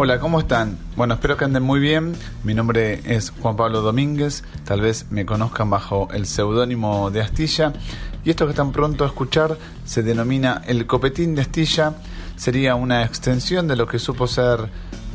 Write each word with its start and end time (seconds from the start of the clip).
Hola, 0.00 0.20
¿cómo 0.20 0.38
están? 0.38 0.78
Bueno, 0.94 1.14
espero 1.14 1.36
que 1.36 1.44
anden 1.44 1.64
muy 1.64 1.80
bien. 1.80 2.14
Mi 2.44 2.54
nombre 2.54 3.00
es 3.04 3.30
Juan 3.30 3.56
Pablo 3.56 3.82
Domínguez. 3.82 4.44
Tal 4.64 4.80
vez 4.80 5.06
me 5.10 5.26
conozcan 5.26 5.70
bajo 5.70 6.06
el 6.12 6.26
seudónimo 6.26 7.10
de 7.10 7.20
Astilla. 7.20 7.72
Y 8.24 8.30
esto 8.30 8.44
que 8.46 8.52
están 8.52 8.70
pronto 8.70 9.02
a 9.02 9.08
escuchar 9.08 9.58
se 9.84 10.04
denomina 10.04 10.62
El 10.68 10.86
Copetín 10.86 11.34
de 11.34 11.42
Astilla. 11.42 11.94
Sería 12.36 12.76
una 12.76 13.02
extensión 13.02 13.66
de 13.66 13.74
lo 13.74 13.88
que 13.88 13.98
supo 13.98 14.28
ser 14.28 14.68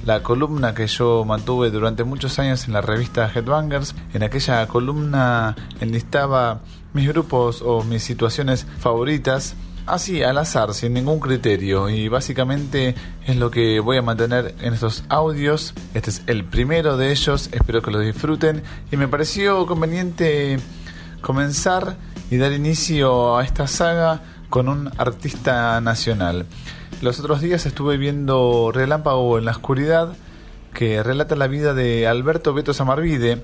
la 0.05 0.21
columna 0.21 0.73
que 0.73 0.87
yo 0.87 1.23
mantuve 1.23 1.71
durante 1.71 2.03
muchos 2.03 2.37
años 2.39 2.67
en 2.67 2.73
la 2.73 2.81
revista 2.81 3.31
Headbangers. 3.33 3.95
En 4.13 4.21
aquella 4.21 4.67
columna 4.67 5.55
enlistaba 5.79 6.59
mis 6.91 7.07
grupos 7.07 7.61
o 7.65 7.85
mis 7.85 8.03
situaciones 8.03 8.67
favoritas 8.79 9.55
así 9.85 10.23
al 10.23 10.37
azar, 10.37 10.73
sin 10.73 10.93
ningún 10.93 11.19
criterio 11.19 11.89
y 11.89 12.07
básicamente 12.07 12.95
es 13.25 13.35
lo 13.35 13.51
que 13.51 13.79
voy 13.79 13.97
a 13.97 14.01
mantener 14.01 14.55
en 14.61 14.73
estos 14.73 15.03
audios. 15.09 15.73
Este 15.93 16.09
es 16.09 16.23
el 16.27 16.43
primero 16.43 16.97
de 16.97 17.11
ellos, 17.11 17.49
espero 17.51 17.81
que 17.81 17.91
lo 17.91 17.99
disfruten 17.99 18.63
y 18.91 18.97
me 18.97 19.07
pareció 19.07 19.65
conveniente 19.65 20.59
comenzar 21.21 21.97
y 22.29 22.37
dar 22.37 22.51
inicio 22.51 23.37
a 23.37 23.43
esta 23.43 23.67
saga 23.67 24.21
con 24.49 24.69
un 24.69 24.89
artista 24.97 25.79
nacional. 25.81 26.45
Los 27.01 27.19
otros 27.19 27.41
días 27.41 27.65
estuve 27.65 27.97
viendo 27.97 28.71
Relámpago 28.73 29.37
en 29.37 29.45
la 29.45 29.51
Oscuridad, 29.51 30.15
que 30.73 31.03
relata 31.03 31.35
la 31.35 31.47
vida 31.47 31.73
de 31.73 32.07
Alberto 32.07 32.53
Beto 32.53 32.73
Samarvide, 32.73 33.43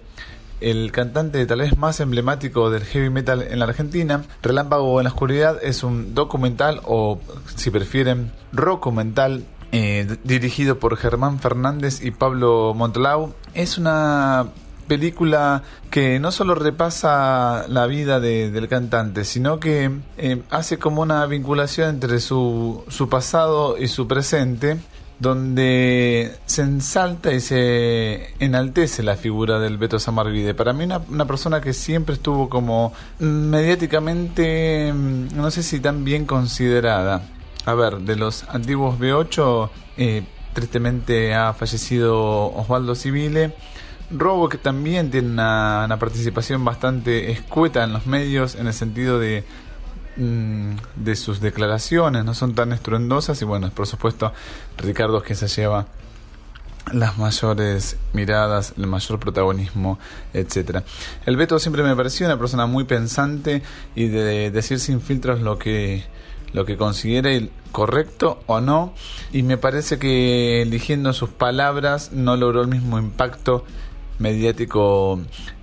el 0.62 0.92
cantante 0.92 1.46
tal 1.46 1.60
vez 1.60 1.78
más 1.78 2.00
emblemático 2.00 2.70
del 2.70 2.84
heavy 2.84 3.10
metal 3.10 3.42
en 3.42 3.60
la 3.60 3.66
Argentina. 3.66 4.24
Relámpago 4.42 5.00
en 5.00 5.06
la 5.06 5.10
Oscuridad 5.10 5.58
es 5.64 5.84
un 5.84 6.14
documental 6.14 6.82
o, 6.86 7.20
si 7.56 7.70
prefieren, 7.72 8.32
rockumental 8.52 9.46
eh, 9.72 10.18
dirigido 10.24 10.80
por 10.80 10.98
Germán 10.98 11.40
Fernández 11.40 12.04
y 12.04 12.12
Pablo 12.12 12.74
Montelau. 12.76 13.34
Es 13.54 13.78
una 13.78 14.48
película 14.88 15.62
que 15.92 16.20
no 16.20 16.32
solo 16.32 16.56
repasa 16.56 17.66
la 17.68 17.86
vida 17.86 18.20
del 18.20 18.68
cantante, 18.68 19.24
sino 19.24 19.60
que 19.60 19.92
eh, 20.18 20.42
hace 20.50 20.80
como 20.80 21.04
una 21.04 21.26
vinculación 21.28 21.90
entre 21.90 22.20
su 22.20 22.84
pasado 23.10 23.78
y 23.78 23.88
su 23.88 24.08
presente 24.08 24.80
donde 25.20 26.34
se 26.46 26.62
ensalta 26.62 27.34
y 27.34 27.42
se 27.42 28.34
enaltece 28.40 29.04
la 29.04 29.18
figura 29.18 29.60
del 29.60 29.78
Beto 29.78 30.00
Samarvide. 30.00 30.54
Para 30.54 30.72
mí 30.72 30.86
una, 30.86 31.02
una, 31.10 31.26
persona 31.26 31.60
que 31.60 31.74
siempre 31.74 32.16
estuvo 32.16 32.50
como 32.50 32.94
mediáticamente, 33.20 34.94
mm, 34.94 35.36
no 35.36 35.52
sé 35.52 35.62
si 35.64 35.80
tan 35.80 36.06
bien 36.06 36.26
considerada. 36.26 37.22
A 37.66 37.74
ver, 37.74 37.98
de 37.98 38.16
los 38.16 38.46
antiguos 38.50 38.98
B8, 38.98 39.70
eh, 39.98 40.24
tristemente 40.54 41.36
ha 41.36 41.54
fallecido 41.54 42.54
Osvaldo 42.56 42.96
Civile. 42.96 43.54
Robo 44.12 44.50
que 44.50 44.58
también 44.58 45.12
tiene 45.12 45.28
una 45.28 45.98
participación 46.00 46.66
bastante 46.66 47.30
escueta 47.32 47.84
en 47.84 47.94
los 47.94 48.08
medios 48.08 48.56
en 48.56 48.66
el 48.68 48.74
sentido 48.74 49.20
de 49.20 49.44
de 50.20 51.16
sus 51.16 51.40
declaraciones, 51.40 52.26
no 52.26 52.34
son 52.34 52.54
tan 52.54 52.74
estruendosas 52.74 53.42
y 53.42 53.46
bueno, 53.46 53.70
por 53.72 53.88
supuesto 53.88 54.34
Ricardo 54.78 55.20
es 55.20 55.24
que 55.24 55.36
se 55.36 55.48
lleva 55.48 55.88
las 56.92 57.18
mayores 57.18 57.98
miradas, 58.14 58.74
el 58.78 58.88
mayor 58.88 59.20
protagonismo, 59.20 59.98
etcétera. 60.34 60.84
El 61.26 61.38
Beto 61.38 61.58
siempre 61.60 61.84
me 61.84 61.96
pareció 61.96 62.26
una 62.26 62.38
persona 62.38 62.66
muy 62.66 62.84
pensante 62.84 63.62
y 63.96 64.08
de 64.08 64.52
decir 64.52 64.80
sin 64.80 65.02
filtros 65.02 65.42
lo 65.42 65.58
que 65.58 66.04
lo 66.52 66.66
que 66.66 66.78
considere 66.78 67.52
correcto 67.72 68.42
o 68.48 68.60
no 68.60 68.94
y 69.32 69.44
me 69.44 69.58
parece 69.58 70.00
que 70.00 70.64
eligiendo 70.64 71.14
sus 71.14 71.30
palabras 71.30 72.12
no 72.12 72.36
logró 72.38 72.62
el 72.62 72.68
mismo 72.68 72.98
impacto 72.98 73.64
mediático 74.18 75.20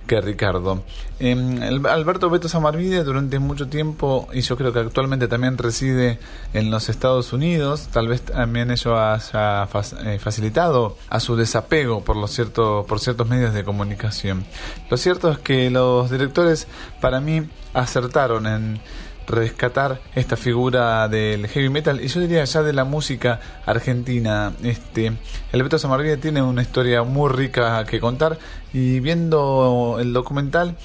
que 0.07 0.19
Ricardo. 0.21 0.83
Em, 1.19 1.61
Alberto 1.85 2.29
Beto 2.29 2.49
Samarvide 2.49 3.03
durante 3.03 3.37
mucho 3.39 3.67
tiempo, 3.67 4.27
y 4.33 4.41
yo 4.41 4.57
creo 4.57 4.73
que 4.73 4.79
actualmente 4.79 5.27
también 5.27 5.57
reside 5.57 6.19
en 6.53 6.71
los 6.71 6.89
Estados 6.89 7.33
Unidos, 7.33 7.89
tal 7.91 8.07
vez 8.07 8.21
también 8.21 8.71
ello 8.71 8.99
haya 8.99 9.67
eh, 10.05 10.19
facilitado 10.19 10.97
a 11.09 11.19
su 11.19 11.35
desapego 11.35 12.03
por, 12.03 12.15
lo 12.15 12.27
cierto, 12.27 12.85
por 12.87 12.99
ciertos 12.99 13.27
medios 13.27 13.53
de 13.53 13.63
comunicación. 13.63 14.45
Lo 14.89 14.97
cierto 14.97 15.29
es 15.29 15.37
que 15.37 15.69
los 15.69 16.09
directores 16.09 16.67
para 17.01 17.19
mí 17.19 17.47
acertaron 17.73 18.47
en 18.47 18.79
rescatar 19.27 20.01
esta 20.15 20.37
figura 20.37 21.07
del 21.07 21.47
heavy 21.47 21.69
metal 21.69 22.01
y 22.01 22.07
yo 22.07 22.21
diría 22.21 22.43
ya 22.45 22.63
de 22.63 22.73
la 22.73 22.85
música 22.85 23.39
argentina. 23.65 24.53
Este, 24.63 25.13
el 25.51 25.63
Beto 25.63 25.77
Samarvide 25.77 26.17
tiene 26.17 26.41
una 26.41 26.61
historia 26.61 27.03
muy 27.03 27.31
rica 27.31 27.83
que 27.85 27.99
contar 27.99 28.39
y 28.73 28.99
viendo 28.99 29.97
el 29.99 30.13
documental 30.13 30.77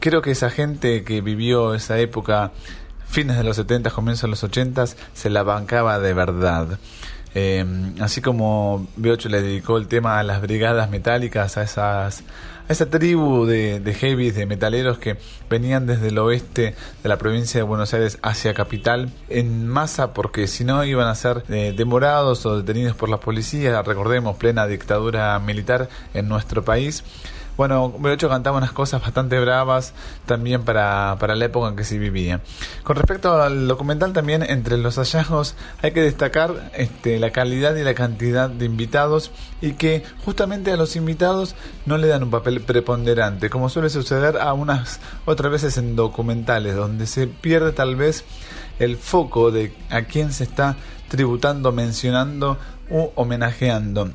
creo 0.00 0.22
que 0.22 0.30
esa 0.30 0.50
gente 0.50 1.04
que 1.04 1.20
vivió 1.20 1.74
esa 1.74 1.98
época 1.98 2.52
fines 3.08 3.36
de 3.36 3.44
los 3.44 3.56
70, 3.56 3.90
comienzos 3.90 4.22
de 4.22 4.28
los 4.28 4.44
80 4.44 4.86
se 5.14 5.30
la 5.30 5.42
bancaba 5.42 5.98
de 5.98 6.14
verdad. 6.14 6.78
Eh, 7.38 7.66
así 8.00 8.22
como 8.22 8.86
B8 8.98 9.28
le 9.28 9.42
dedicó 9.42 9.76
el 9.76 9.88
tema 9.88 10.18
a 10.18 10.22
las 10.22 10.40
brigadas 10.40 10.88
metálicas, 10.88 11.58
a 11.58 11.62
esas 11.64 12.24
a 12.66 12.72
esa 12.72 12.86
tribu 12.86 13.44
de, 13.44 13.94
heavies, 14.00 14.34
de 14.34 14.46
metaleros 14.46 14.98
que 14.98 15.18
venían 15.50 15.86
desde 15.86 16.08
el 16.08 16.18
oeste 16.18 16.74
de 17.02 17.08
la 17.10 17.18
provincia 17.18 17.60
de 17.60 17.62
Buenos 17.62 17.92
Aires 17.92 18.18
hacia 18.22 18.54
capital 18.54 19.10
en 19.28 19.68
masa 19.68 20.14
porque 20.14 20.46
si 20.46 20.64
no 20.64 20.82
iban 20.82 21.08
a 21.08 21.14
ser 21.14 21.44
eh, 21.50 21.74
demorados 21.76 22.46
o 22.46 22.56
detenidos 22.56 22.96
por 22.96 23.10
la 23.10 23.18
policía, 23.18 23.82
recordemos 23.82 24.36
plena 24.36 24.66
dictadura 24.66 25.38
militar 25.38 25.90
en 26.14 26.28
nuestro 26.28 26.64
país. 26.64 27.04
Bueno, 27.56 27.94
de 27.98 28.12
hecho 28.12 28.28
cantaba 28.28 28.58
unas 28.58 28.72
cosas 28.72 29.00
bastante 29.00 29.40
bravas 29.40 29.94
también 30.26 30.62
para, 30.62 31.16
para 31.18 31.34
la 31.34 31.46
época 31.46 31.68
en 31.68 31.76
que 31.76 31.84
se 31.84 31.98
vivía. 31.98 32.42
Con 32.82 32.96
respecto 32.96 33.40
al 33.40 33.66
documental 33.66 34.12
también, 34.12 34.42
entre 34.42 34.76
los 34.76 34.96
hallazgos 34.96 35.54
hay 35.82 35.92
que 35.92 36.02
destacar 36.02 36.70
este, 36.74 37.18
la 37.18 37.30
calidad 37.30 37.74
y 37.76 37.82
la 37.82 37.94
cantidad 37.94 38.50
de 38.50 38.66
invitados 38.66 39.30
y 39.60 39.72
que 39.72 40.02
justamente 40.24 40.70
a 40.70 40.76
los 40.76 40.96
invitados 40.96 41.54
no 41.86 41.96
le 41.96 42.08
dan 42.08 42.24
un 42.24 42.30
papel 42.30 42.60
preponderante, 42.60 43.48
como 43.48 43.70
suele 43.70 43.88
suceder 43.88 44.36
a 44.38 44.52
unas 44.52 45.00
otras 45.24 45.50
veces 45.50 45.78
en 45.78 45.96
documentales, 45.96 46.76
donde 46.76 47.06
se 47.06 47.26
pierde 47.26 47.72
tal 47.72 47.96
vez 47.96 48.24
el 48.78 48.98
foco 48.98 49.50
de 49.50 49.72
a 49.88 50.02
quién 50.02 50.32
se 50.32 50.44
está 50.44 50.76
tributando, 51.08 51.72
mencionando 51.72 52.58
u 52.90 53.08
homenajeando. 53.14 54.10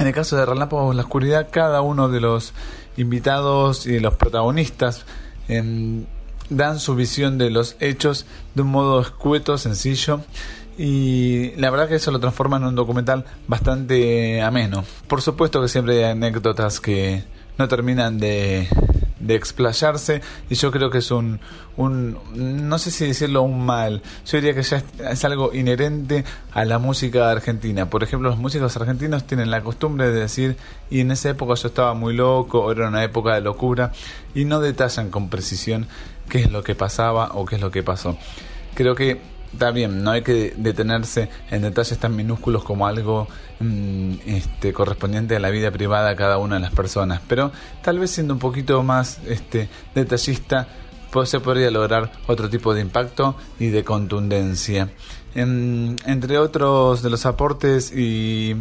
En 0.00 0.06
el 0.06 0.14
caso 0.14 0.34
de 0.34 0.46
Relámpagos 0.46 0.92
en 0.92 0.96
la 0.96 1.02
Oscuridad, 1.02 1.48
cada 1.50 1.82
uno 1.82 2.08
de 2.08 2.20
los 2.20 2.54
invitados 2.96 3.86
y 3.86 3.92
de 3.92 4.00
los 4.00 4.14
protagonistas 4.14 5.04
em, 5.46 6.06
dan 6.48 6.80
su 6.80 6.94
visión 6.94 7.36
de 7.36 7.50
los 7.50 7.76
hechos 7.80 8.24
de 8.54 8.62
un 8.62 8.68
modo 8.68 9.02
escueto, 9.02 9.58
sencillo. 9.58 10.22
Y 10.78 11.50
la 11.56 11.68
verdad 11.68 11.86
que 11.86 11.96
eso 11.96 12.10
lo 12.12 12.18
transforma 12.18 12.56
en 12.56 12.64
un 12.64 12.74
documental 12.76 13.26
bastante 13.46 14.40
ameno. 14.40 14.84
Por 15.06 15.20
supuesto 15.20 15.60
que 15.60 15.68
siempre 15.68 16.02
hay 16.02 16.12
anécdotas 16.12 16.80
que 16.80 17.22
no 17.58 17.68
terminan 17.68 18.18
de, 18.18 18.68
de 19.20 19.34
explayarse 19.34 20.22
y 20.48 20.54
yo 20.54 20.70
creo 20.70 20.90
que 20.90 20.98
es 20.98 21.10
un, 21.10 21.40
un, 21.76 22.18
no 22.34 22.78
sé 22.78 22.90
si 22.90 23.06
decirlo 23.06 23.42
un 23.42 23.64
mal, 23.64 24.02
yo 24.26 24.38
diría 24.38 24.54
que 24.54 24.62
ya 24.62 24.82
es, 25.10 25.24
algo 25.24 25.54
inherente 25.54 26.24
a 26.52 26.64
la 26.64 26.78
música 26.78 27.30
argentina. 27.30 27.88
Por 27.88 28.02
ejemplo, 28.02 28.30
los 28.30 28.38
músicos 28.38 28.76
argentinos 28.76 29.26
tienen 29.26 29.50
la 29.50 29.62
costumbre 29.62 30.10
de 30.10 30.20
decir, 30.20 30.56
y 30.90 31.00
en 31.00 31.10
esa 31.10 31.30
época 31.30 31.54
yo 31.54 31.68
estaba 31.68 31.94
muy 31.94 32.14
loco, 32.14 32.72
era 32.72 32.88
una 32.88 33.04
época 33.04 33.34
de 33.34 33.40
locura, 33.42 33.92
y 34.34 34.44
no 34.44 34.60
detallan 34.60 35.10
con 35.10 35.28
precisión 35.28 35.86
qué 36.28 36.40
es 36.40 36.50
lo 36.50 36.62
que 36.62 36.74
pasaba 36.74 37.30
o 37.34 37.44
qué 37.44 37.56
es 37.56 37.60
lo 37.60 37.70
que 37.70 37.82
pasó. 37.82 38.16
Creo 38.74 38.94
que 38.94 39.20
está 39.52 39.70
bien, 39.70 40.02
no 40.02 40.10
hay 40.10 40.22
que 40.22 40.54
detenerse 40.56 41.28
en 41.50 41.62
detalles 41.62 41.98
tan 41.98 42.14
minúsculos 42.16 42.64
como 42.64 42.86
algo 42.86 43.28
mm, 43.60 44.14
este, 44.26 44.72
correspondiente 44.72 45.36
a 45.36 45.40
la 45.40 45.50
vida 45.50 45.70
privada 45.70 46.10
de 46.10 46.16
cada 46.16 46.38
una 46.38 46.56
de 46.56 46.62
las 46.62 46.72
personas, 46.72 47.20
pero 47.28 47.52
tal 47.82 47.98
vez 47.98 48.10
siendo 48.10 48.34
un 48.34 48.40
poquito 48.40 48.82
más 48.82 49.18
este, 49.26 49.68
detallista 49.94 50.68
se 51.24 51.40
podría 51.40 51.70
lograr 51.70 52.12
otro 52.28 52.48
tipo 52.48 52.72
de 52.72 52.80
impacto 52.80 53.34
y 53.58 53.68
de 53.68 53.84
contundencia. 53.84 54.88
entre 55.34 56.38
otros 56.38 57.02
de 57.02 57.10
los 57.10 57.26
aportes 57.26 57.92
y 57.94 58.54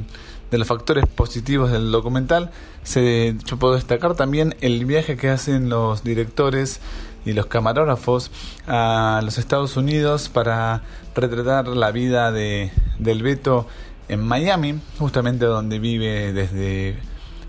de 0.51 0.57
los 0.57 0.67
factores 0.67 1.05
positivos 1.05 1.71
del 1.71 1.91
documental, 1.91 2.49
se, 2.83 3.35
yo 3.45 3.57
puedo 3.57 3.75
destacar 3.75 4.15
también 4.15 4.55
el 4.61 4.85
viaje 4.85 5.15
que 5.15 5.29
hacen 5.29 5.69
los 5.69 6.03
directores 6.03 6.79
y 7.25 7.33
los 7.33 7.47
camarógrafos 7.47 8.31
a 8.67 9.21
los 9.23 9.37
Estados 9.37 9.77
Unidos 9.77 10.29
para 10.29 10.83
retratar 11.15 11.67
la 11.67 11.91
vida 11.91 12.31
de, 12.31 12.71
del 12.97 13.23
Beto 13.23 13.67
en 14.07 14.21
Miami, 14.21 14.79
justamente 14.97 15.45
donde 15.45 15.79
vive 15.79 16.33
desde 16.33 16.97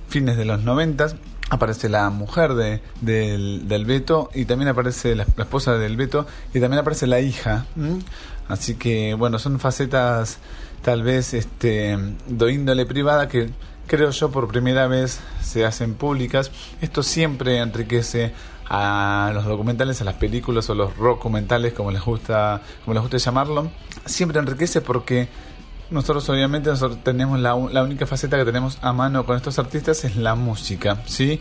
fines 0.08 0.36
de 0.36 0.44
los 0.44 0.62
noventas. 0.62 1.16
Aparece 1.48 1.88
la 1.88 2.10
mujer 2.10 2.54
de, 2.54 2.80
del, 3.00 3.66
del 3.66 3.84
Beto 3.84 4.30
y 4.34 4.44
también 4.44 4.68
aparece 4.68 5.16
la, 5.16 5.24
esposa 5.24 5.74
del 5.78 5.96
Beto 5.96 6.26
y 6.54 6.60
también 6.60 6.80
aparece 6.80 7.06
la 7.06 7.20
hija. 7.20 7.66
Así 8.48 8.74
que 8.74 9.14
bueno, 9.14 9.38
son 9.38 9.58
facetas 9.58 10.38
tal 10.82 11.02
vez 11.02 11.34
este, 11.34 11.98
de 12.26 12.52
índole 12.52 12.86
privada 12.86 13.28
que 13.28 13.50
creo 13.86 14.10
yo 14.10 14.30
por 14.30 14.46
primera 14.46 14.86
vez 14.86 15.18
se 15.42 15.66
hacen 15.66 15.94
públicas. 15.94 16.52
Esto 16.80 17.02
siempre 17.02 17.58
enriquece 17.58 18.32
a 18.72 19.32
los 19.34 19.44
documentales, 19.46 20.00
a 20.00 20.04
las 20.04 20.14
películas 20.14 20.70
o 20.70 20.76
los 20.76 20.96
documentales, 20.96 21.72
como 21.72 21.90
les 21.90 22.02
gusta, 22.02 22.62
como 22.84 22.94
les 22.94 23.02
gusta 23.02 23.18
llamarlo. 23.18 23.68
Siempre 24.06 24.38
enriquece 24.38 24.80
porque 24.80 25.28
nosotros 25.90 26.28
obviamente 26.28 26.70
nosotros 26.70 27.02
tenemos 27.02 27.40
la, 27.40 27.56
la 27.72 27.82
única 27.82 28.06
faceta 28.06 28.38
que 28.38 28.44
tenemos 28.44 28.78
a 28.80 28.92
mano 28.92 29.26
con 29.26 29.36
estos 29.36 29.58
artistas 29.58 30.04
es 30.04 30.14
la 30.14 30.36
música, 30.36 31.02
¿sí? 31.06 31.40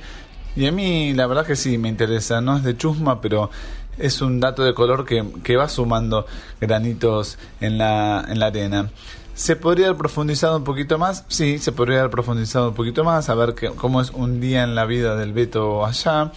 Y 0.55 0.65
a 0.65 0.71
mí 0.71 1.13
la 1.13 1.27
verdad 1.27 1.45
que 1.45 1.55
sí 1.55 1.77
me 1.77 1.87
interesa, 1.87 2.41
no 2.41 2.57
es 2.57 2.63
de 2.63 2.75
chusma, 2.75 3.21
pero 3.21 3.51
es 3.99 4.21
un 4.23 4.39
dato 4.39 4.63
de 4.63 4.73
color 4.73 5.05
que, 5.05 5.23
que 5.43 5.55
va 5.55 5.69
sumando 5.69 6.25
granitos 6.59 7.37
en 7.61 7.77
la, 7.77 8.25
en 8.27 8.39
la 8.39 8.47
arena. 8.47 8.89
¿Se 9.35 9.55
podría 9.55 9.85
haber 9.85 9.97
profundizado 9.97 10.57
un 10.57 10.63
poquito 10.63 10.97
más? 10.97 11.25
Sí, 11.27 11.59
se 11.59 11.71
podría 11.71 11.99
haber 11.99 12.11
profundizado 12.11 12.69
un 12.69 12.75
poquito 12.75 13.03
más, 13.03 13.29
a 13.29 13.35
ver 13.35 13.53
que, 13.53 13.69
cómo 13.69 14.01
es 14.01 14.09
un 14.09 14.41
día 14.41 14.63
en 14.63 14.73
la 14.73 14.85
vida 14.85 15.15
del 15.15 15.31
Beto 15.31 15.85
allá, 15.85 16.31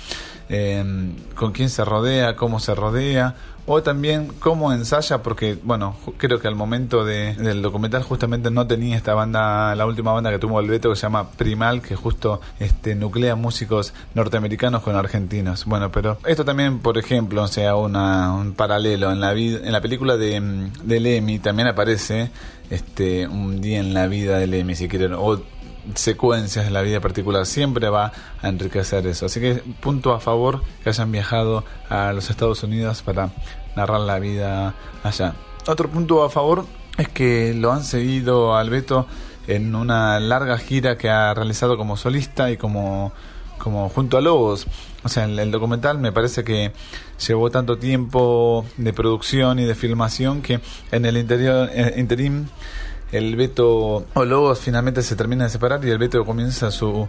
eh, 0.49 0.85
con 1.35 1.53
quién 1.53 1.71
se 1.71 1.85
rodea, 1.85 2.37
cómo 2.37 2.61
se 2.61 2.75
rodea, 2.75 3.35
o 3.65 3.83
también 3.83 4.33
cómo 4.41 4.73
ensaya, 4.73 5.23
porque 5.23 5.57
bueno, 5.63 5.97
creo 6.17 6.41
que 6.41 6.49
al 6.49 6.57
momento 6.57 7.05
de, 7.05 7.35
del 7.35 7.63
documental 7.63 8.03
justamente 8.03 8.51
no 8.51 8.67
tenía 8.67 8.97
esta 8.97 9.15
banda, 9.15 9.75
la 9.77 9.87
última 9.87 10.13
banda 10.13 10.31
que 10.31 10.39
tuvo 10.39 10.59
el 10.59 10.69
Beto 10.69 10.91
que 10.91 10.97
se 10.97 11.03
llama 11.03 11.31
Primal, 11.31 11.81
que 11.81 11.95
justo 11.95 12.41
este 12.59 12.97
nuclea 12.97 13.37
músicos 13.37 13.95
norteamericanos 14.15 14.83
con 14.83 14.97
argentinos. 14.97 15.65
Bueno, 15.65 15.93
pero 15.93 16.19
esto 16.27 16.45
también, 16.45 16.81
por 16.81 16.99
ejemplo, 16.99 17.47
sea, 17.47 17.77
una, 17.77 18.35
un 18.35 18.55
paralelo 18.55 19.13
en 19.13 19.21
la 19.21 19.33
en 19.33 19.73
la 19.73 19.81
película 19.81 20.17
de, 20.17 20.71
de 20.83 21.01
Lemmy 21.01 21.39
también 21.39 21.69
aparece 21.69 22.31
este 22.69 23.27
un 23.29 23.61
día 23.61 23.79
en 23.79 23.95
la 23.95 24.09
vida 24.09 24.39
de 24.39 24.47
Lemmy, 24.47 24.75
si 24.75 24.89
quieren, 24.89 25.15
o 25.15 25.41
secuencias 25.95 26.65
de 26.65 26.71
la 26.71 26.83
vida 26.83 27.01
particular 27.01 27.47
siempre 27.47 27.89
va 27.89 28.13
a 28.41 28.49
enriquecer 28.49 29.07
eso. 29.07 29.27
Así 29.27 29.41
que 29.41 29.63
punto 29.81 30.13
a 30.13 30.21
favor 30.21 30.63
que 30.83 30.91
hayan 30.91 31.11
viajado 31.13 31.65
a 31.89 32.13
los 32.13 32.31
Estados 32.31 32.63
Unidos 32.63 33.03
para 33.03 33.31
narrar 33.77 34.01
la 34.01 34.19
vida 34.19 34.75
allá. 35.03 35.35
Otro 35.67 35.89
punto 35.89 36.25
a 36.25 36.31
favor 36.31 36.67
es 36.99 37.09
que 37.09 37.55
lo 37.55 37.73
han 37.73 37.85
seguido 37.85 38.57
al 38.57 38.71
Beto 38.71 39.07
en 39.47 39.75
una 39.75 40.21
larga 40.21 40.59
gira 40.59 40.97
que 40.97 41.11
ha 41.11 41.35
realizado 41.35 41.77
como 41.77 41.97
solista 41.97 42.51
y 42.51 42.57
como, 42.57 43.13
como 43.59 43.89
junto 43.89 44.17
a 44.17 44.21
Lobos. 44.21 44.67
O 45.05 45.09
sea, 45.09 45.25
el, 45.25 45.39
el 45.39 45.51
documental 45.51 45.99
me 45.99 46.13
parece 46.13 46.45
que 46.45 46.73
llevó 47.27 47.51
tanto 47.51 47.79
tiempo 47.79 48.65
de 48.77 48.93
producción 48.93 49.59
y 49.59 49.65
de 49.65 49.75
filmación 49.75 50.43
que 50.43 50.61
en 50.91 51.05
el 51.05 51.17
interior, 51.17 51.71
eh, 51.73 51.95
interim 51.97 52.47
el 53.13 53.37
Beto 53.37 54.07
o 54.15 54.25
Lobos 54.25 54.59
finalmente 54.59 55.03
se 55.03 55.17
termina 55.17 55.45
de 55.45 55.51
separar 55.51 55.85
y 55.85 55.91
el 55.91 55.99
Beto 55.99 56.25
comienza 56.25 56.71
su, 56.71 57.07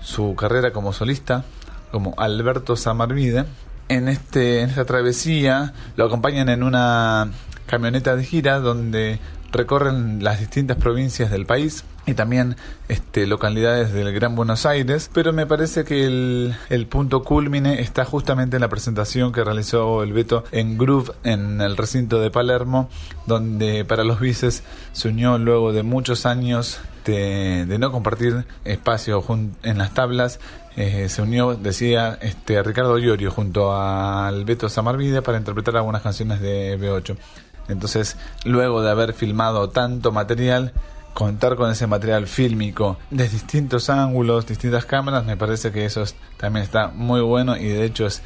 su 0.00 0.34
carrera 0.34 0.72
como 0.72 0.92
solista, 0.92 1.44
como 1.90 2.14
Alberto 2.18 2.76
Samarvide. 2.76 3.46
En, 3.88 4.08
este, 4.08 4.60
en 4.60 4.68
esta 4.68 4.84
travesía 4.84 5.72
lo 5.96 6.04
acompañan 6.04 6.50
en 6.50 6.62
una 6.62 7.30
camioneta 7.66 8.14
de 8.14 8.24
gira 8.24 8.60
donde 8.60 9.18
recorren 9.50 10.22
las 10.22 10.40
distintas 10.40 10.76
provincias 10.76 11.30
del 11.30 11.46
país 11.46 11.84
y 12.06 12.14
también 12.14 12.56
este, 12.88 13.26
localidades 13.26 13.92
del 13.92 14.12
Gran 14.12 14.34
Buenos 14.34 14.66
Aires, 14.66 15.10
pero 15.12 15.32
me 15.32 15.46
parece 15.46 15.84
que 15.84 16.04
el, 16.06 16.86
punto 16.88 17.22
culmine 17.22 17.80
está 17.80 18.04
justamente 18.04 18.56
en 18.56 18.62
la 18.62 18.68
presentación 18.68 19.32
que 19.32 19.44
realizó 19.44 20.02
el 20.02 20.12
Beto 20.12 20.44
en 20.52 20.78
Groove 20.78 21.12
en 21.24 21.60
el 21.60 21.76
recinto 21.76 22.18
de 22.20 22.30
Palermo, 22.30 22.88
donde 23.26 23.84
para 23.84 24.04
los 24.04 24.20
bices 24.20 24.62
se 24.92 25.08
unió 25.08 25.36
luego 25.38 25.72
de 25.72 25.82
muchos 25.82 26.24
años 26.24 26.80
de, 27.04 27.66
de 27.66 27.78
no 27.78 27.92
compartir 27.92 28.46
espacio 28.64 29.22
en 29.62 29.78
las 29.78 29.92
tablas, 29.92 30.40
eh, 30.80 31.08
se 31.08 31.22
unió, 31.22 31.56
decía, 31.56 32.16
este, 32.22 32.62
Ricardo 32.62 32.98
Llorio 32.98 33.32
junto 33.32 33.74
al 33.74 34.44
Beto 34.44 34.68
Samarvide 34.68 35.22
para 35.22 35.36
interpretar 35.36 35.76
algunas 35.76 36.02
canciones 36.02 36.40
de 36.40 36.78
B8. 36.78 37.16
Entonces, 37.68 38.16
luego 38.44 38.82
de 38.82 38.90
haber 38.90 39.12
filmado 39.12 39.70
tanto 39.70 40.12
material, 40.12 40.72
contar 41.14 41.56
con 41.56 41.70
ese 41.70 41.86
material 41.86 42.26
fílmico 42.26 42.96
de 43.10 43.28
distintos 43.28 43.90
ángulos, 43.90 44.46
distintas 44.46 44.84
cámaras, 44.84 45.24
me 45.24 45.36
parece 45.36 45.72
que 45.72 45.84
eso 45.84 46.04
también 46.36 46.64
está 46.64 46.88
muy 46.88 47.20
bueno 47.20 47.56
y 47.56 47.66
de 47.66 47.84
hecho 47.84 48.06
es 48.06 48.22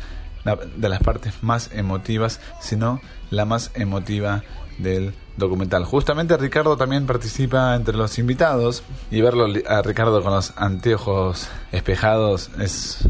de 0.76 0.88
las 0.88 1.00
partes 1.02 1.42
más 1.42 1.70
emotivas, 1.72 2.40
si 2.60 2.76
no 2.76 3.00
la 3.30 3.44
más 3.44 3.70
emotiva 3.74 4.42
del 4.78 5.14
documental. 5.36 5.84
Justamente 5.84 6.36
Ricardo 6.36 6.76
también 6.76 7.06
participa 7.06 7.74
entre 7.74 7.96
los 7.96 8.18
invitados 8.18 8.82
y 9.10 9.20
verlo 9.20 9.46
a 9.68 9.82
Ricardo 9.82 10.22
con 10.22 10.34
los 10.34 10.52
anteojos 10.56 11.48
espejados 11.70 12.50
es 12.58 13.08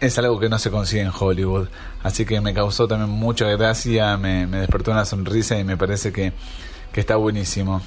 es 0.00 0.18
algo 0.18 0.38
que 0.38 0.48
no 0.48 0.58
se 0.58 0.70
consigue 0.70 1.02
en 1.02 1.12
Hollywood. 1.18 1.68
Así 2.02 2.24
que 2.24 2.40
me 2.40 2.54
causó 2.54 2.86
también 2.86 3.10
mucha 3.10 3.46
gracia, 3.46 4.16
me, 4.16 4.46
me 4.46 4.58
despertó 4.58 4.90
una 4.90 5.04
sonrisa 5.04 5.58
y 5.58 5.64
me 5.64 5.76
parece 5.76 6.12
que, 6.12 6.32
que 6.92 7.00
está 7.00 7.16
buenísimo. 7.16 7.82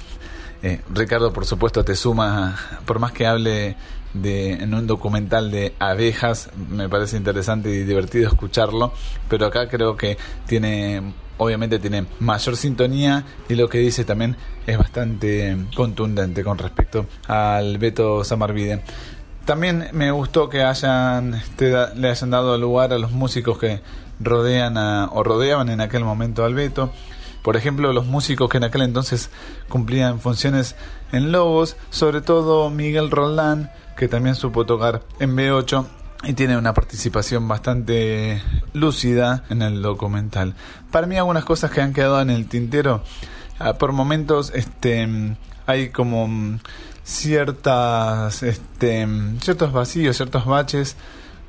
Eh, 0.62 0.80
Ricardo, 0.94 1.32
por 1.32 1.44
supuesto, 1.44 1.84
te 1.84 1.96
suma, 1.96 2.56
por 2.84 3.00
más 3.00 3.12
que 3.12 3.26
hable 3.26 3.76
de, 4.14 4.52
en 4.52 4.74
un 4.74 4.86
documental 4.86 5.50
de 5.50 5.74
abejas, 5.78 6.50
me 6.70 6.88
parece 6.88 7.16
interesante 7.16 7.70
y 7.70 7.82
divertido 7.82 8.28
escucharlo, 8.28 8.92
pero 9.28 9.46
acá 9.46 9.68
creo 9.68 9.96
que 9.96 10.16
tiene, 10.46 11.14
obviamente 11.38 11.80
tiene 11.80 12.06
mayor 12.20 12.56
sintonía 12.56 13.24
y 13.48 13.54
lo 13.54 13.68
que 13.68 13.78
dice 13.78 14.04
también 14.04 14.36
es 14.66 14.78
bastante 14.78 15.56
contundente 15.74 16.44
con 16.44 16.58
respecto 16.58 17.06
al 17.26 17.78
Beto 17.78 18.22
Samarvide. 18.22 18.82
También 19.44 19.88
me 19.92 20.10
gustó 20.12 20.48
que 20.48 20.62
hayan 20.62 21.34
este, 21.34 21.72
le 21.96 22.10
hayan 22.10 22.30
dado 22.30 22.56
lugar 22.58 22.92
a 22.92 22.98
los 22.98 23.10
músicos 23.10 23.58
que 23.58 23.80
rodean 24.20 24.76
o 24.76 25.22
rodeaban 25.24 25.68
en 25.68 25.80
aquel 25.80 26.04
momento 26.04 26.44
al 26.44 26.54
Beto. 26.54 26.92
Por 27.42 27.56
ejemplo, 27.56 27.92
los 27.92 28.06
músicos 28.06 28.48
que 28.48 28.58
en 28.58 28.64
aquel 28.64 28.82
entonces 28.82 29.30
cumplían 29.68 30.20
funciones 30.20 30.76
en 31.10 31.32
Lobos, 31.32 31.76
sobre 31.90 32.20
todo 32.20 32.70
Miguel 32.70 33.10
Roldán, 33.10 33.72
que 33.96 34.06
también 34.06 34.36
supo 34.36 34.64
tocar 34.64 35.02
en 35.18 35.36
B8 35.36 35.86
y 36.24 36.34
tiene 36.34 36.56
una 36.56 36.72
participación 36.72 37.48
bastante 37.48 38.40
lúcida 38.72 39.42
en 39.50 39.62
el 39.62 39.82
documental. 39.82 40.54
Para 40.92 41.08
mí 41.08 41.16
algunas 41.16 41.44
cosas 41.44 41.72
que 41.72 41.80
han 41.80 41.92
quedado 41.92 42.20
en 42.20 42.30
el 42.30 42.46
tintero, 42.46 43.02
ah, 43.58 43.74
por 43.74 43.90
momentos 43.90 44.52
este 44.54 45.36
hay 45.66 45.90
como 45.90 46.28
ciertas 47.04 48.42
este 48.42 49.06
ciertos 49.40 49.72
vacíos, 49.72 50.16
ciertos 50.16 50.46
baches 50.46 50.96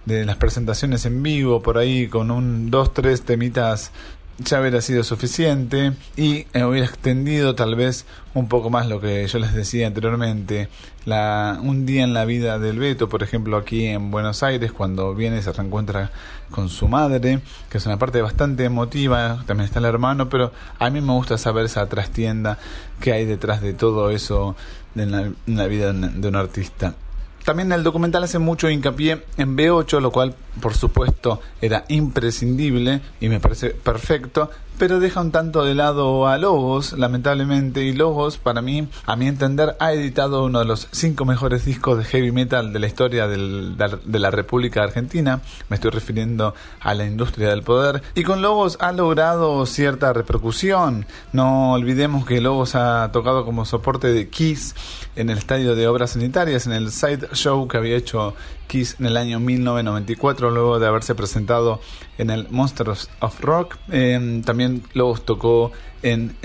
de 0.05 0.25
las 0.25 0.35
presentaciones 0.37 1.05
en 1.05 1.23
vivo 1.23 1.61
por 1.61 1.77
ahí 1.77 2.07
con 2.07 2.31
un 2.31 2.69
dos 2.69 2.93
tres 2.93 3.21
temitas 3.21 3.91
ya 4.39 4.59
hubiera 4.59 4.81
sido 4.81 5.03
suficiente 5.03 5.93
y 6.17 6.47
eh, 6.53 6.63
hubiera 6.63 6.87
extendido 6.87 7.55
tal 7.55 7.75
vez 7.75 8.05
un 8.33 8.47
poco 8.47 8.69
más 8.69 8.87
lo 8.87 8.99
que 8.99 9.25
yo 9.27 9.39
les 9.39 9.53
decía 9.53 9.87
anteriormente. 9.87 10.69
La, 11.05 11.59
un 11.61 11.85
día 11.85 12.03
en 12.03 12.13
la 12.13 12.25
vida 12.25 12.59
del 12.59 12.79
Beto, 12.79 13.09
por 13.09 13.23
ejemplo, 13.23 13.57
aquí 13.57 13.85
en 13.85 14.09
Buenos 14.09 14.41
Aires, 14.41 14.71
cuando 14.71 15.13
viene 15.13 15.41
se 15.41 15.51
reencuentra 15.51 16.11
con 16.49 16.69
su 16.69 16.87
madre, 16.87 17.41
que 17.69 17.77
es 17.77 17.85
una 17.85 17.99
parte 17.99 18.21
bastante 18.21 18.63
emotiva, 18.63 19.43
también 19.45 19.65
está 19.65 19.79
el 19.79 19.85
hermano, 19.85 20.29
pero 20.29 20.51
a 20.79 20.89
mí 20.89 21.01
me 21.01 21.13
gusta 21.13 21.37
saber 21.37 21.65
esa 21.65 21.87
trastienda 21.87 22.57
que 22.99 23.11
hay 23.11 23.25
detrás 23.25 23.61
de 23.61 23.73
todo 23.73 24.11
eso 24.11 24.55
en 24.95 25.13
en 25.13 25.57
la 25.57 25.67
vida 25.67 25.91
de 25.91 26.27
un 26.27 26.35
artista. 26.35 26.95
También 27.43 27.71
el 27.73 27.83
documental 27.83 28.23
hace 28.23 28.39
mucho 28.39 28.69
hincapié 28.69 29.23
en 29.37 29.57
B8, 29.57 29.99
lo 29.99 30.11
cual 30.11 30.33
por 30.61 30.75
supuesto 30.75 31.41
era 31.61 31.83
imprescindible 31.89 33.01
y 33.19 33.27
me 33.27 33.39
parece 33.41 33.71
perfecto, 33.71 34.49
pero 34.77 34.99
deja 34.99 35.21
un 35.21 35.31
tanto 35.31 35.63
de 35.63 35.75
lado 35.75 36.27
a 36.27 36.37
Lobos, 36.37 36.93
lamentablemente, 36.93 37.83
y 37.83 37.93
Lobos, 37.93 38.37
para 38.37 38.61
mí, 38.61 38.87
a 39.05 39.15
mi 39.15 39.27
entender, 39.27 39.75
ha 39.79 39.93
editado 39.93 40.45
uno 40.45 40.59
de 40.59 40.65
los 40.65 40.87
cinco 40.91 41.25
mejores 41.25 41.65
discos 41.65 41.97
de 41.97 42.05
heavy 42.05 42.31
metal 42.31 42.73
de 42.73 42.79
la 42.79 42.87
historia 42.87 43.27
del, 43.27 43.77
de 43.77 44.19
la 44.19 44.31
República 44.31 44.83
Argentina, 44.83 45.41
me 45.69 45.75
estoy 45.75 45.91
refiriendo 45.91 46.53
a 46.79 46.93
la 46.93 47.05
industria 47.05 47.49
del 47.49 47.63
poder, 47.63 48.01
y 48.15 48.23
con 48.23 48.41
Lobos 48.41 48.77
ha 48.79 48.91
logrado 48.91 49.65
cierta 49.65 50.13
repercusión, 50.13 51.05
no 51.31 51.73
olvidemos 51.73 52.25
que 52.25 52.41
Lobos 52.41 52.75
ha 52.75 53.11
tocado 53.11 53.45
como 53.45 53.65
soporte 53.65 54.11
de 54.11 54.29
Kiss 54.29 54.75
en 55.15 55.29
el 55.29 55.37
Estadio 55.37 55.75
de 55.75 55.87
Obras 55.87 56.11
Sanitarias, 56.11 56.65
en 56.65 56.73
el 56.73 56.91
side 56.91 57.27
show 57.33 57.67
que 57.67 57.77
había 57.77 57.95
hecho 57.95 58.35
Kiss 58.67 58.95
en 58.99 59.05
el 59.05 59.17
año 59.17 59.39
1994, 59.39 60.49
luego 60.51 60.79
de 60.79 60.87
haberse 60.87 61.15
presentado 61.15 61.79
en 62.17 62.29
el 62.29 62.47
Monsters 62.49 63.09
of 63.19 63.39
Rock. 63.41 63.77
Eh, 63.91 64.41
también 64.45 64.62
Lobos 64.93 65.25
tocó 65.25 65.71
en, 66.01 66.35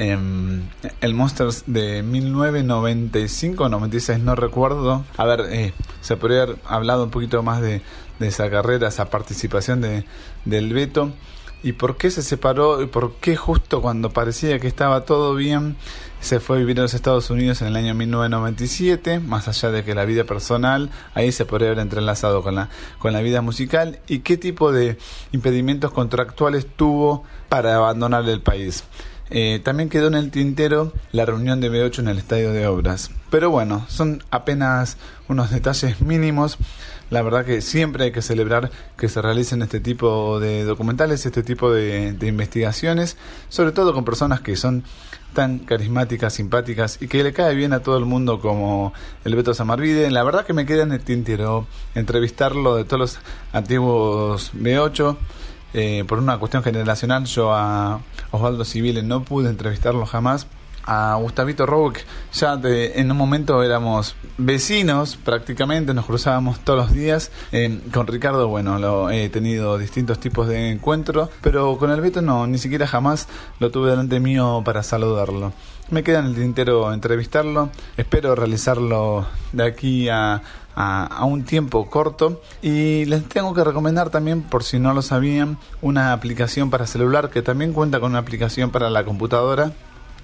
el 1.00 1.14
Monsters 1.14 1.64
de 1.66 2.02
1995 2.02 3.68
96, 3.68 4.20
no 4.20 4.34
recuerdo. 4.34 5.04
A 5.16 5.25
ver, 5.25 5.46
eh, 5.50 5.72
se 6.00 6.16
podría 6.16 6.42
haber 6.42 6.56
hablado 6.66 7.04
un 7.04 7.10
poquito 7.10 7.42
más 7.42 7.60
de, 7.60 7.82
esa 8.20 8.50
carrera, 8.50 8.88
esa 8.88 9.10
participación 9.10 9.80
de, 9.80 10.04
del 10.44 10.72
Beto. 10.72 11.12
y 11.62 11.72
por 11.72 11.96
qué 11.96 12.10
se 12.10 12.22
separó 12.22 12.82
y 12.82 12.87
por 12.87 13.14
qué 13.16 13.37
justo 13.37 13.82
cuando 13.82 14.10
parecía 14.10 14.58
que 14.60 14.68
estaba 14.68 15.04
todo 15.04 15.34
bien 15.34 15.76
se 16.20 16.40
fue 16.40 16.56
a 16.56 16.60
vivir 16.60 16.78
a 16.78 16.82
los 16.82 16.94
Estados 16.94 17.30
Unidos 17.30 17.62
en 17.62 17.68
el 17.68 17.76
año 17.76 17.94
1997, 17.94 19.20
más 19.20 19.48
allá 19.48 19.70
de 19.70 19.84
que 19.84 19.94
la 19.94 20.04
vida 20.04 20.25
personal 20.25 20.90
ahí 21.14 21.32
se 21.32 21.44
podría 21.44 21.68
haber 21.68 21.80
entrelazado 21.80 22.42
con 22.42 22.54
la, 22.54 22.68
con 22.98 23.12
la 23.12 23.20
vida 23.20 23.40
musical 23.42 24.00
y 24.08 24.20
qué 24.20 24.37
tipo 24.37 24.72
de 24.72 24.98
impedimentos 25.32 25.92
contractuales 25.92 26.66
tuvo 26.76 27.25
para 27.48 27.76
abandonar 27.76 28.28
el 28.28 28.40
país. 28.40 28.84
Eh, 29.30 29.60
también 29.62 29.90
quedó 29.90 30.08
en 30.08 30.14
el 30.14 30.30
tintero 30.30 30.92
la 31.12 31.26
reunión 31.26 31.60
de 31.60 31.70
B8 31.70 31.98
en 31.98 32.08
el 32.08 32.18
Estadio 32.18 32.52
de 32.52 32.66
Obras. 32.66 33.10
Pero 33.30 33.50
bueno, 33.50 33.84
son 33.88 34.22
apenas 34.30 34.96
unos 35.28 35.50
detalles 35.50 36.00
mínimos. 36.00 36.56
La 37.10 37.22
verdad 37.22 37.44
que 37.44 37.60
siempre 37.60 38.04
hay 38.04 38.12
que 38.12 38.22
celebrar 38.22 38.70
que 38.96 39.08
se 39.08 39.20
realicen 39.20 39.62
este 39.62 39.80
tipo 39.80 40.40
de 40.40 40.64
documentales, 40.64 41.26
este 41.26 41.42
tipo 41.42 41.70
de, 41.70 42.16
investigaciones, 42.22 43.16
sobre 43.48 43.72
todo 43.72 43.92
con 43.94 44.04
personas 44.04 44.40
que 44.40 44.56
son 44.56 44.84
tan 45.35 45.58
carismáticas, 45.58 46.35
simpáticas 46.35 47.00
y 47.00 47.08
que 47.08 47.23
le 47.23 47.32
cae 47.32 47.54
bien 47.54 47.73
a 47.73 47.80
todo 47.80 47.97
el 47.99 48.04
mundo 48.04 48.40
como 48.40 48.92
el 49.25 49.35
Beto 49.37 49.54
Samarvide. 49.54 50.11
La 50.11 50.23
verdad 50.25 50.44
que 50.44 50.52
me 50.52 50.66
queda 50.66 50.82
en 50.82 50.92
el 50.92 51.00
tintero 51.00 51.66
entrevistarlo 51.94 52.76
de 52.76 52.85
todos 52.85 53.00
los 53.00 53.18
antiguos 53.52 54.52
B8. 54.54 55.16
Eh, 55.75 56.04
por 56.08 56.18
una 56.18 56.38
cuestión 56.38 56.62
generacional, 56.62 57.26
yo 57.26 57.52
a 57.52 58.00
Osvaldo 58.30 58.64
Civile 58.64 59.02
no 59.02 59.23
pude 59.23 59.50
entrevistarlo 59.50 60.06
jamás. 60.06 60.47
A 60.90 61.16
Gustavito 61.16 61.66
Roque, 61.66 62.00
ya 62.33 62.57
de, 62.57 62.99
en 62.99 63.11
un 63.11 63.16
momento 63.18 63.62
éramos 63.62 64.16
vecinos 64.38 65.16
prácticamente, 65.16 65.92
nos 65.92 66.07
cruzábamos 66.07 66.61
todos 66.61 66.78
los 66.78 66.92
días. 66.95 67.30
Eh, 67.52 67.78
con 67.92 68.07
Ricardo, 68.07 68.49
bueno, 68.49 69.11
he 69.11 69.28
tenido 69.28 69.76
distintos 69.76 70.18
tipos 70.18 70.49
de 70.49 70.71
encuentros, 70.71 71.28
pero 71.42 71.76
con 71.76 71.90
el 71.90 72.00
Beto 72.00 72.23
no, 72.23 72.47
ni 72.47 72.57
siquiera 72.57 72.87
jamás 72.87 73.28
lo 73.61 73.71
tuve 73.71 73.90
delante 73.90 74.18
mío 74.18 74.62
para 74.64 74.83
saludarlo. 74.83 75.52
Me 75.90 76.02
queda 76.02 76.21
en 76.21 76.26
el 76.26 76.35
tintero 76.35 76.90
entrevistarlo, 76.90 77.68
espero 77.99 78.35
realizarlo 78.35 79.26
de 79.52 79.64
aquí 79.66 80.09
a, 80.09 80.40
a, 80.75 81.25
un 81.25 81.45
tiempo 81.45 81.90
corto. 81.90 82.40
Y 82.62 83.04
les 83.07 83.25
tengo 83.28 83.52
que 83.52 83.64
recomendar 83.64 84.11
también, 84.11 84.42
por 84.42 84.64
si 84.64 84.78
no 84.78 84.95
lo 84.95 85.02
sabían, 85.02 85.59
una 85.83 86.12
aplicación 86.12 86.71
para 86.71 86.87
celular 86.87 87.30
que 87.30 87.42
también 87.42 87.73
cuenta 87.73 88.00
con 88.00 88.12
una 88.12 88.21
aplicación 88.21 88.71
para 88.71 88.88
la 88.88 89.04
computadora 89.04 89.73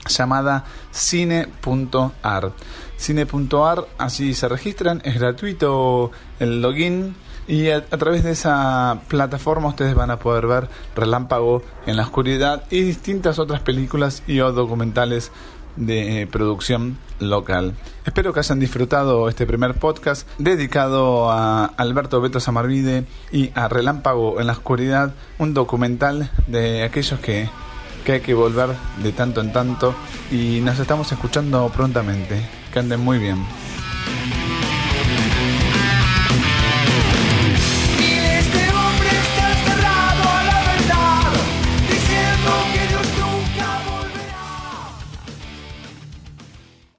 llamada 0.08 0.64
cine.ar. 0.90 2.52
Cine.ar, 2.96 3.86
así 3.98 4.34
se 4.34 4.48
registran, 4.48 5.00
es 5.04 5.18
gratuito 5.18 6.10
el 6.40 6.62
login. 6.62 7.14
Y 7.46 7.68
a, 7.68 7.84
través 7.84 8.24
de 8.24 8.30
esa 8.30 9.02
plataforma 9.08 9.68
ustedes 9.68 9.94
van 9.94 10.10
a 10.10 10.18
poder 10.18 10.46
ver 10.46 10.68
Relámpago 10.96 11.62
en 11.84 11.98
la 11.98 12.04
oscuridad 12.04 12.64
y 12.70 12.80
distintas 12.80 13.38
otras 13.38 13.60
películas 13.60 14.22
y 14.26 14.40
o 14.40 14.50
documentales 14.52 15.30
de 15.76 16.22
eh, 16.22 16.26
producción 16.26 16.98
local. 17.18 17.74
Espero 18.04 18.32
que 18.32 18.40
hayan 18.40 18.60
disfrutado 18.60 19.28
este 19.28 19.46
primer 19.46 19.74
podcast 19.74 20.28
dedicado 20.38 21.30
a 21.30 21.64
Alberto 21.64 22.20
Beto 22.20 22.40
Samarvide 22.40 23.06
y 23.32 23.50
a 23.54 23.68
Relámpago 23.68 24.40
en 24.40 24.46
la 24.46 24.52
Oscuridad, 24.54 25.14
un 25.38 25.54
documental 25.54 26.30
de 26.46 26.82
aquellos 26.82 27.18
que, 27.20 27.48
que 28.04 28.12
hay 28.12 28.20
que 28.20 28.34
volver 28.34 28.70
de 29.02 29.12
tanto 29.12 29.40
en 29.40 29.52
tanto 29.52 29.94
y 30.30 30.60
nos 30.60 30.78
estamos 30.78 31.10
escuchando 31.10 31.68
prontamente. 31.74 32.46
Que 32.72 32.78
anden 32.80 33.00
muy 33.00 33.18
bien. 33.18 33.38